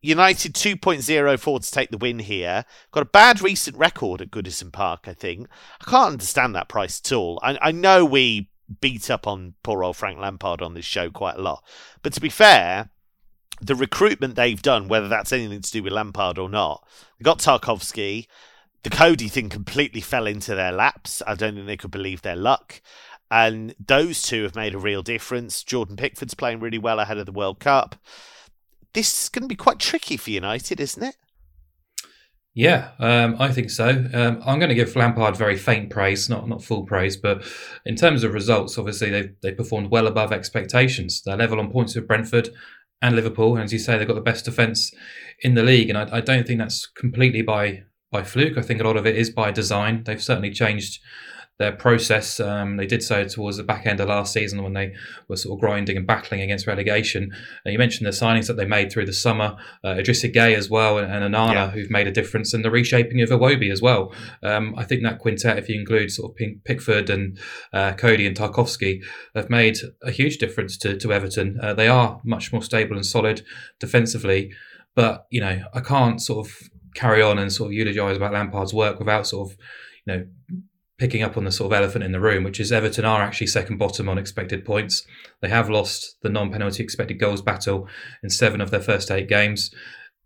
[0.01, 2.65] United 2.04 to take the win here.
[2.91, 5.47] Got a bad recent record at Goodison Park, I think.
[5.81, 7.39] I can't understand that price at all.
[7.41, 8.49] I, I know we
[8.81, 11.63] beat up on poor old Frank Lampard on this show quite a lot.
[12.01, 12.89] But to be fair,
[13.61, 17.39] the recruitment they've done, whether that's anything to do with Lampard or not, they got
[17.39, 18.27] Tarkowski.
[18.85, 21.23] The Coady thing completely fell into their laps.
[21.25, 22.83] I don't think they could believe their luck.
[23.31, 25.63] And those two have made a real difference.
[25.63, 27.95] Jordan Pickford's playing really well ahead of the World Cup.
[28.93, 31.17] This is going to be quite tricky for United, isn't it?
[32.53, 34.05] Yeah, um, I think so.
[34.13, 37.43] Um, I'm going to give Lampard very faint praise, not not full praise, but
[37.87, 41.23] in terms of results, obviously they they performed well above expectations.
[41.25, 42.49] They're level on points with Brentford
[43.01, 44.93] and Liverpool, and as you say, they've got the best defence
[45.39, 45.89] in the league.
[45.89, 48.57] And I, I don't think that's completely by by fluke.
[48.57, 50.03] I think a lot of it is by design.
[50.05, 50.99] They've certainly changed
[51.57, 52.39] their process.
[52.39, 54.93] Um, they did so towards the back end of last season when they
[55.29, 57.31] were sort of grinding and battling against relegation.
[57.65, 60.69] Uh, you mentioned the signings that they made through the summer, uh, Idrissa Gueye as
[60.69, 61.69] well, and, and Onana, yeah.
[61.69, 64.13] who've made a difference, and the reshaping of Iwobi as well.
[64.43, 67.39] Um, I think that quintet, if you include sort of Pickford and
[67.71, 69.01] uh, Coady and Tarkowski,
[69.33, 71.57] have made a huge difference to, to Everton.
[71.61, 73.43] Uh, they are much more stable and solid
[73.79, 74.51] defensively,
[74.93, 76.53] but you know I can't sort of
[76.95, 79.57] carry on and sort of eulogise about Lampard's work without sort of
[80.05, 80.25] you know
[80.97, 83.47] picking up on the sort of elephant in the room, which is Everton are actually
[83.47, 85.05] second bottom on expected points.
[85.41, 87.87] They have lost the non-penalty expected goals battle
[88.23, 89.71] in seven of their first eight games.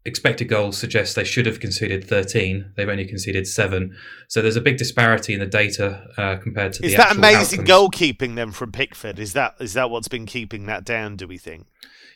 [0.05, 2.73] Expected goals suggest they should have conceded 13.
[2.77, 3.97] They've only conceded seven.
[4.27, 6.85] So there's a big disparity in the data uh, compared to.
[6.85, 7.91] Is that amazing outcomes.
[7.91, 9.19] goalkeeping then from Pickford?
[9.19, 11.15] Is that is that what's been keeping that down?
[11.15, 11.65] Do we think?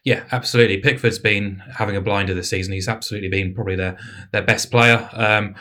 [0.03, 0.77] Yeah, absolutely.
[0.77, 2.73] Pickford's been having a blinder this season.
[2.73, 3.97] He's absolutely been probably their
[4.31, 5.09] their best player.
[5.13, 5.55] Um,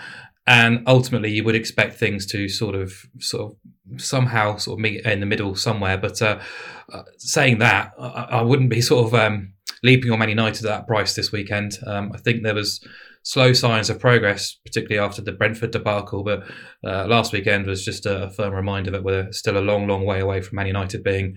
[0.47, 5.05] and ultimately you would expect things to sort of sort of somehow sort of meet
[5.05, 6.39] in the middle somewhere but uh,
[6.93, 9.53] uh, saying that I, I, wouldn't be sort of um,
[9.83, 12.85] leaping on Man United at that price this weekend um, I think there was
[13.23, 16.43] slow signs of progress particularly after the Brentford debacle but
[16.85, 20.21] uh, last weekend was just a firm reminder that we're still a long long way
[20.21, 21.37] away from Man United being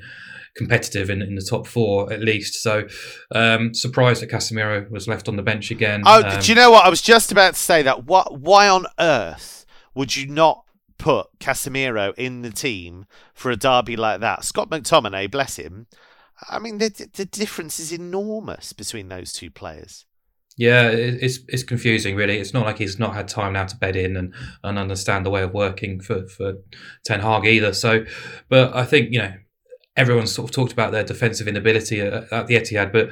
[0.56, 2.62] competitive in, in the top four at least.
[2.62, 2.88] So
[3.34, 6.04] um, surprised that Casemiro was left on the bench again.
[6.06, 6.86] Oh, um, do you know what?
[6.86, 8.06] I was just about to say that.
[8.06, 8.40] What?
[8.40, 10.64] Why on earth would you not
[10.98, 14.46] put Casemiro in the team for a derby like that?
[14.46, 15.88] Scott McTominay, bless him.
[16.50, 20.06] I mean, the the difference is enormous between those two players.
[20.58, 22.38] Yeah, it's it's confusing really.
[22.38, 25.30] It's not like he's not had time now to bed in and, and understand the
[25.30, 26.54] way of working for, for
[27.04, 27.74] Ten Hag either.
[27.74, 28.06] So,
[28.48, 29.34] but I think you know
[29.96, 33.10] everyone's sort of talked about their defensive inability at, at the Etihad, but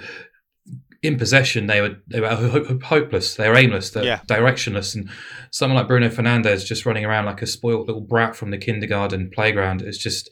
[1.02, 3.36] in possession they were they were hopeless.
[3.36, 3.92] They were aimless.
[3.92, 4.22] They're yeah.
[4.26, 4.96] directionless.
[4.96, 5.10] And
[5.52, 9.30] someone like Bruno Fernandes just running around like a spoiled little brat from the kindergarten
[9.30, 9.82] playground.
[9.82, 10.30] It's just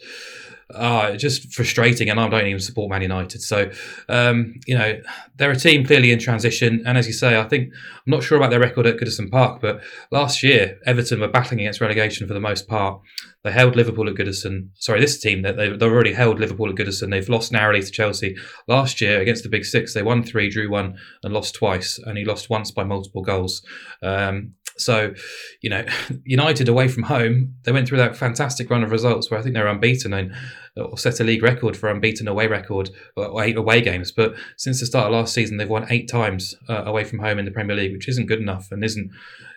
[0.75, 3.41] uh, just frustrating, and I don't even support Man United.
[3.41, 3.71] So,
[4.10, 4.99] um, you know,
[5.36, 6.84] they're a team clearly in transition.
[6.86, 9.62] And as you say, I think I'm not sure about their record at Goodison Park,
[9.62, 9.81] but
[10.12, 13.01] last year Everton were battling against relegation for the most part.
[13.43, 14.69] They held Liverpool at Goodison.
[14.75, 17.10] Sorry, this team they they've already held Liverpool at Goodison.
[17.10, 18.36] They've lost narrowly to Chelsea
[18.67, 19.93] last year against the Big Six.
[19.93, 21.97] They won three, drew one, and lost twice.
[21.97, 23.63] And he lost once by multiple goals.
[24.03, 25.13] Um, so,
[25.62, 25.86] you know,
[26.26, 29.56] United away from home, they went through that fantastic run of results where I think
[29.56, 30.34] they're unbeaten and
[30.78, 34.12] or set a league record for unbeaten away record or eight away games.
[34.12, 37.39] But since the start of last season, they've won eight times uh, away from home
[37.39, 39.12] in the Premier League, which isn't good enough and isn't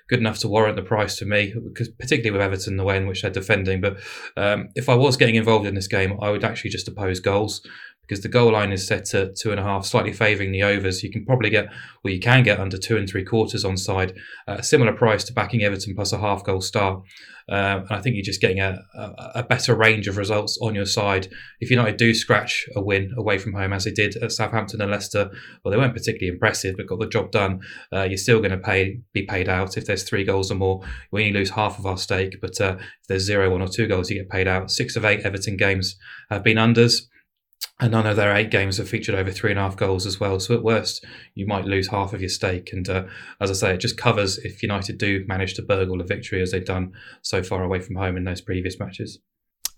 [0.09, 3.07] good enough to warrant the price to me, because particularly with Everton, the way in
[3.07, 3.81] which they're defending.
[3.81, 3.99] But
[4.37, 7.67] um, if I was getting involved in this game, I would actually just oppose goals
[8.07, 11.03] because the goal line is set to two and a half, slightly favouring the overs.
[11.03, 11.69] You can probably get,
[12.03, 14.14] well, you can get under two and three quarters on side,
[14.47, 17.03] a similar price to backing Everton plus a half goal start.
[17.47, 20.75] Um, and I think you're just getting a, a, a, better range of results on
[20.75, 21.29] your side.
[21.61, 24.90] If United do scratch a win away from home, as they did at Southampton and
[24.90, 25.31] Leicester,
[25.62, 27.61] well, they weren't particularly impressive, but got the job done.
[27.93, 30.81] Uh, you're still going to pay be paid out if there's three goals or more.
[31.11, 33.87] We only lose half of our stake, but uh, if there's zero, one or two
[33.88, 34.71] goals, you get paid out.
[34.71, 35.97] Six of eight Everton games
[36.31, 37.03] have been unders.
[37.81, 40.21] And none of their eight games have featured over three and a half goals as
[40.21, 40.39] well.
[40.39, 42.73] So at worst, you might lose half of your stake.
[42.73, 43.05] And uh,
[43.41, 46.53] as I say, it just covers if United do manage to burgle a victory as
[46.53, 49.19] they've done so far away from home in those previous matches.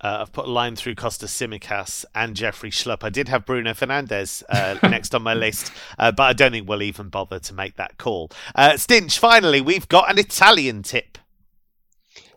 [0.01, 3.03] Uh, I've put a line through Kostas Tsimikas and Jeffrey Schlupp.
[3.03, 6.69] I did have Bruno Fernandes uh, next on my list, uh, but I don't think
[6.69, 8.31] we'll even bother to make that call.
[8.55, 11.17] Uh, Stinch, finally, we've got an Italian tip.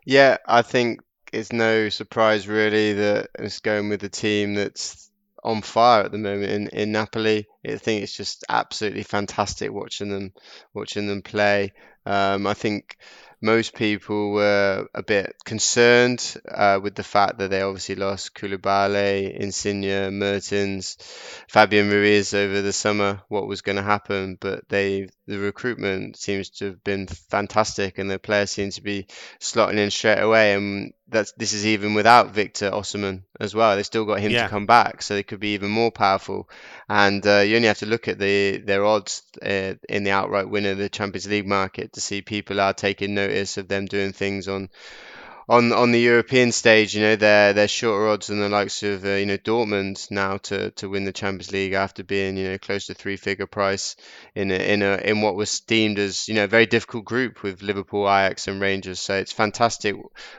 [0.06, 1.02] Yeah, I think
[1.34, 5.09] it's no surprise really that it's going with the team that's
[5.44, 7.48] on fire at the moment in, in Napoli.
[7.66, 10.34] I think it's just absolutely fantastic watching them
[10.74, 11.74] watching them play.
[12.06, 12.98] Um, I think
[13.42, 19.34] most people were a bit concerned uh, with the fact that they obviously lost Koulibaly,
[19.34, 20.98] Insigne, Mertens,
[21.48, 23.22] Fabian Ruiz over the summer.
[23.30, 24.38] What was going to happen?
[24.40, 29.08] But they the recruitment seems to have been fantastic, and the players seem to be
[29.40, 30.54] slotting in straight away.
[30.54, 33.76] And that's this is even without Victor Osimhen as well.
[33.76, 34.44] They still got him yeah.
[34.44, 36.50] to come back, so they could be even more powerful.
[36.88, 40.50] And uh, you only have to look at the their odds uh, in the outright
[40.50, 44.14] winner of the Champions League market to see people are taking notice of them doing
[44.14, 44.70] things on
[45.50, 49.04] on on the European stage, you know, they're they're shorter odds than the likes of
[49.04, 52.58] uh, you know Dortmund now to, to win the Champions League after being you know
[52.60, 53.96] close to three figure price
[54.36, 57.42] in a, in a in what was deemed as you know a very difficult group
[57.42, 59.00] with Liverpool, Ajax, and Rangers.
[59.00, 59.96] So it's fantastic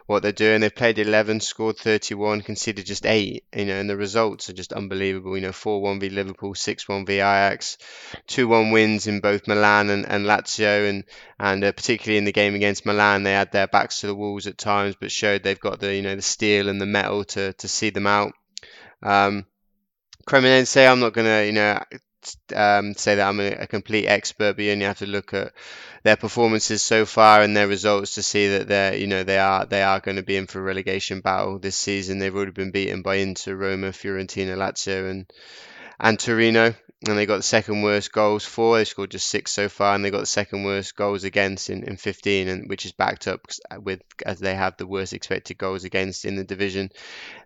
[0.06, 0.60] what they're doing.
[0.60, 3.44] They've played 11, scored 31, conceded just eight.
[3.52, 5.36] You know, and the results are just unbelievable.
[5.36, 7.78] You know, four one v Liverpool, six one v Ajax,
[8.28, 11.04] two one wins in both Milan and, and Lazio, and
[11.40, 14.46] and uh, particularly in the game against Milan, they had their backs to the walls
[14.46, 17.52] at times but showed they've got the you know the steel and the metal to
[17.54, 18.32] to see them out.
[19.02, 19.46] Um,
[20.26, 21.80] Cremonese, I'm not to you know
[22.54, 25.52] um, say that I'm a, a, complete expert, but you only have to look at
[26.02, 29.66] their performances so far and their results to see that they're you know they are
[29.66, 32.18] they are going to be in for a relegation battle this season.
[32.18, 35.32] They've already been beaten by Inter, Roma, Fiorentina, Lazio, and
[35.98, 36.74] and Torino
[37.08, 38.76] and they got the second worst goals for.
[38.76, 41.84] They scored just six so far, and they got the second worst goals against in,
[41.84, 43.40] in 15, and which is backed up
[43.80, 46.90] with as they have the worst expected goals against in the division.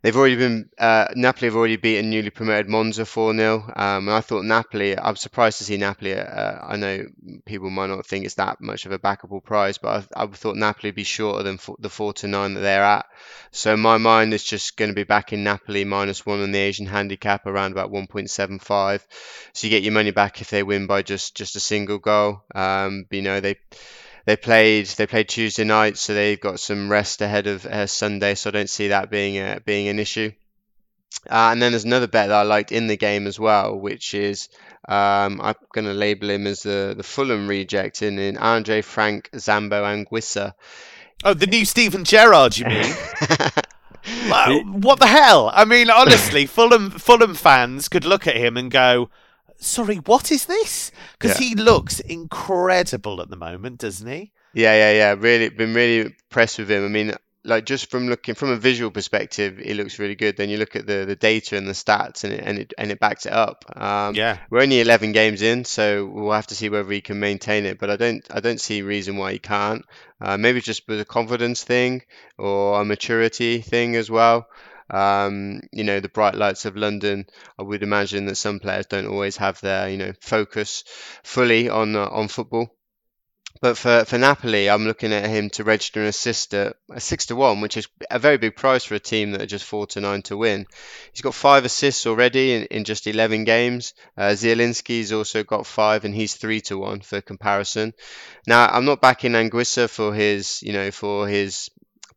[0.02, 3.72] They've already been uh, Napoli have already beaten newly promoted Monza 4 0.
[3.76, 4.98] Um, and I thought Napoli.
[4.98, 6.14] I'm surprised to see Napoli.
[6.14, 7.06] Uh, I know
[7.44, 10.56] people might not think it's that much of a backable prize, but I, I thought
[10.56, 13.06] Napoli would be shorter than the four to nine that they're at.
[13.52, 16.58] So my mind is just going to be back in Napoli minus one on the
[16.58, 19.02] Asian handicap around about 1.75
[19.52, 22.42] so you get your money back if they win by just just a single goal.
[22.54, 23.56] Um, you know they
[24.26, 28.34] they played they played Tuesday night, so they've got some rest ahead of uh, Sunday.
[28.34, 30.32] So I don't see that being a, being an issue.
[31.30, 34.14] Uh, and then there's another bet that I liked in the game as well, which
[34.14, 34.48] is
[34.88, 39.30] um, I'm going to label him as the, the Fulham reject in, in Andre Frank
[39.32, 40.52] Zambo Anguissa.
[41.24, 42.92] Oh, the new Steven Gerrard, you mean?
[44.80, 45.50] what the hell?
[45.54, 49.08] I mean, honestly, Fulham Fulham fans could look at him and go,
[49.58, 50.90] sorry, what is this?
[51.18, 51.48] Because yeah.
[51.48, 54.32] he looks incredible at the moment, doesn't he?
[54.52, 55.14] Yeah, yeah, yeah.
[55.18, 56.84] Really, been really impressed with him.
[56.84, 57.14] I mean,
[57.44, 60.36] like just from looking from a visual perspective, it looks really good.
[60.36, 62.90] Then you look at the, the data and the stats, and it and it and
[62.90, 63.64] it backs it up.
[63.76, 67.20] Um, yeah, we're only 11 games in, so we'll have to see whether he can
[67.20, 67.78] maintain it.
[67.78, 69.84] But I don't I don't see reason why he can't.
[70.20, 72.02] Uh, maybe just with a confidence thing
[72.38, 74.46] or a maturity thing as well.
[74.90, 77.26] Um, you know, the bright lights of London.
[77.58, 80.84] I would imagine that some players don't always have their, you know, focus
[81.22, 82.74] fully on uh, on football.
[83.60, 87.26] But for, for Napoli, I'm looking at him to register an assist at a six
[87.26, 89.86] to one, which is a very big price for a team that are just four
[89.86, 90.66] to nine to win.
[91.12, 93.94] He's got five assists already in, in just 11 games.
[94.18, 97.94] Uh, Zielinski's also got five, and he's three to one for comparison.
[98.46, 101.70] Now, I'm not backing Anguissa for his, you know, for his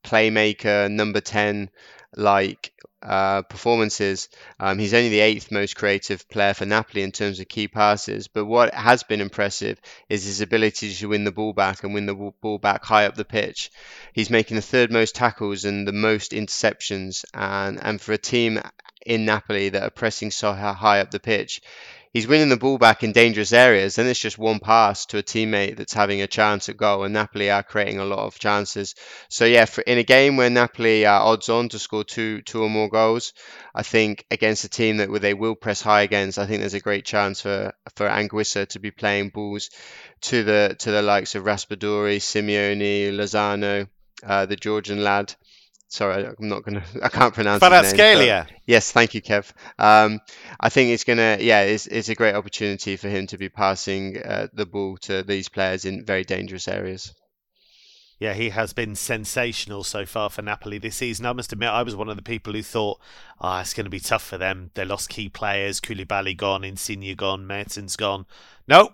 [0.03, 1.69] playmaker number 10
[2.15, 4.29] like uh, performances.
[4.59, 8.27] Um, he's only the eighth most creative player for Napoli in terms of key passes.
[8.27, 12.05] But what has been impressive is his ability to win the ball back and win
[12.05, 13.71] the ball back high up the pitch.
[14.13, 17.23] He's making the third most tackles and the most interceptions.
[17.33, 18.59] And, and for a team
[19.05, 21.61] in Napoli that are pressing so high up the pitch,
[22.13, 23.95] he's winning the ball back in dangerous areas.
[23.95, 27.13] Then it's just one pass to a teammate that's having a chance at goal, and
[27.13, 28.95] Napoli are creating a lot of chances.
[29.29, 32.63] So yeah, for, in a game where Napoli are odds on to score two two
[32.63, 33.33] or more goals,
[33.73, 36.79] I think against a team that they will press high against, I think there's a
[36.79, 39.69] great chance for for Anguissa to be playing balls
[40.21, 43.87] to the to the likes of Raspadori, Simeone, Lozano,
[44.25, 45.35] uh, the Georgian lad
[45.87, 47.63] sorry, I'm not gonna, I can't pronounce.
[47.63, 48.47] Kvaratskhelia.
[48.65, 49.51] Yes, thank you, Kev.
[49.79, 50.19] Um,
[50.59, 54.17] I think it's gonna, yeah, it's, it's a great opportunity for him to be passing
[54.21, 57.13] uh, the ball to these players in very dangerous areas.
[58.19, 61.27] Yeah, he has been sensational so far for Napoli this season.
[61.27, 62.99] I must admit, I was one of the people who thought,
[63.39, 64.71] oh, it's going to be tough for them.
[64.73, 68.25] They lost key players, Koulibaly gone, Insigne gone, Mertens gone.
[68.67, 68.93] No,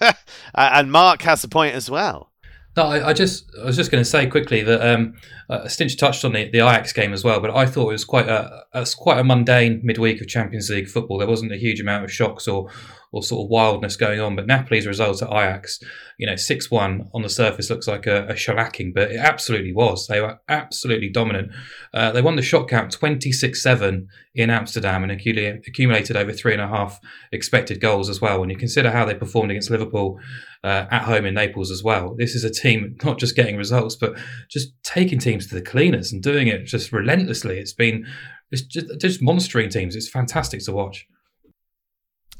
[0.54, 2.30] and Mark has a point as well.
[2.76, 5.14] No, I, I, just I was just going to say quickly that um,
[5.50, 8.04] uh, Stinch touched on the, the Ajax game as well, but I thought it was
[8.04, 11.18] quite a, a quite a mundane midweek of Champions League football.
[11.18, 12.70] There wasn't a huge amount of shocks or
[13.12, 14.36] or sort of wildness going on.
[14.36, 15.80] But Napoli's result at Ajax,
[16.18, 19.72] you know, 6 1 on the surface looks like a, a shellacking, but it absolutely
[19.72, 20.06] was.
[20.06, 21.52] They were absolutely dominant.
[21.94, 26.62] Uh, they won the shot count 26 7 in Amsterdam and accumulated over three and
[26.62, 27.00] a half
[27.32, 28.40] expected goals as well.
[28.40, 30.20] When you consider how they performed against Liverpool
[30.62, 33.96] uh, at home in Naples as well, this is a team not just getting results,
[33.96, 34.18] but
[34.50, 37.58] just taking teams to the cleaners and doing it just relentlessly.
[37.58, 38.06] It's been
[38.50, 39.94] it's just, just monstering teams.
[39.94, 41.06] It's fantastic to watch.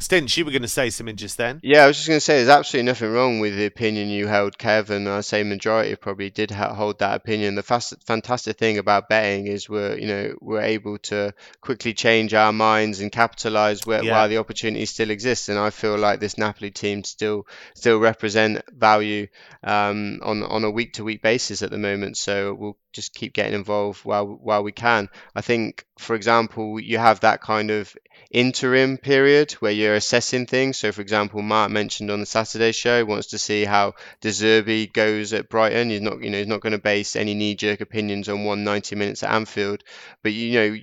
[0.01, 1.59] Stinch, you were going to say something just then.
[1.65, 4.29] Yeah, I was just going to say there's absolutely nothing wrong with the opinion you
[4.29, 5.09] held, Kevin.
[5.09, 7.57] I say majority probably did ha- hold that opinion.
[7.57, 12.33] The fast, fantastic thing about betting is we're you know we're able to quickly change
[12.33, 14.13] our minds and capitalize where, yeah.
[14.13, 15.49] while the opportunity still exists.
[15.49, 19.27] And I feel like this Napoli team still still represent value
[19.65, 22.17] um, on on a week to week basis at the moment.
[22.17, 25.09] So we'll just keep getting involved while while we can.
[25.35, 27.97] I think, for example, you have that kind of
[28.31, 30.77] interim period where you're assessing things.
[30.77, 34.93] So, for example, Mark mentioned on the Saturday show wants to see how De Zerbi
[34.93, 35.89] goes at Brighton.
[35.89, 38.97] He's not, you know, he's not going to base any knee-jerk opinions on one 90
[38.97, 39.83] minutes at Anfield,
[40.23, 40.79] but you know,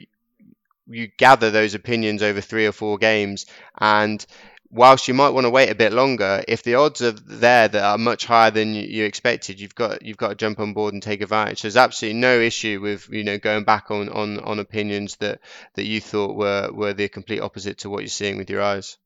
[0.88, 3.46] you gather those opinions over three or four games
[3.80, 4.26] and
[4.76, 7.84] whilst you might want to wait a bit longer, if the odds are there that
[7.84, 11.02] are much higher than you expected, you've got you've got to jump on board and
[11.02, 11.62] take advantage.
[11.62, 15.40] There's absolutely no issue with you know going back on, on, on opinions that,
[15.76, 18.98] that you thought were, were the complete opposite to what you're seeing with your eyes.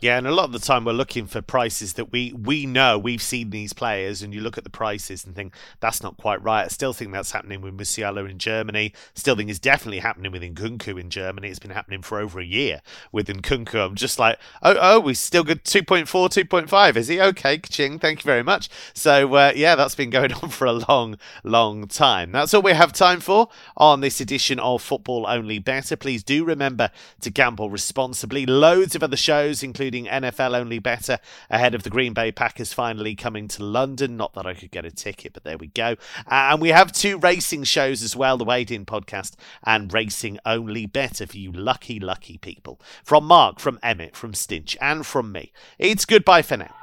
[0.00, 2.98] Yeah, and a lot of the time we're looking for prices that we we know
[2.98, 6.42] we've seen these players, and you look at the prices and think that's not quite
[6.42, 6.64] right.
[6.64, 8.94] I still think that's happening with Musiala in Germany.
[9.12, 11.48] Still think it's definitely happening with Nkunku in Germany.
[11.48, 12.80] It's been happening for over a year
[13.12, 13.74] with Nkunku.
[13.74, 16.96] I'm just like, oh, oh, we still good 2.4, 2.5.
[16.96, 17.58] Is he okay?
[17.58, 18.70] Ching, thank you very much.
[18.94, 22.32] So uh, yeah, that's been going on for a long, long time.
[22.32, 25.94] That's all we have time for on this edition of Football Only Better.
[25.94, 26.90] Please do remember
[27.20, 28.46] to gamble responsibly.
[28.46, 31.18] Loads of other shows, including including NFL Only Better,
[31.50, 34.16] ahead of the Green Bay Packers finally coming to London.
[34.16, 35.96] Not that I could get a ticket, but there we go.
[36.26, 39.34] Uh, and we have two racing shows as well the In podcast
[39.64, 42.80] and Racing Only Better for you lucky, lucky people.
[43.02, 46.79] From Mark, from Emmett, from Stinch, and from me, it's goodbye for now.